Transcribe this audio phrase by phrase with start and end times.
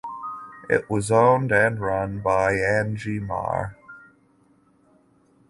[0.67, 3.77] It was owned and run by Angie Mar.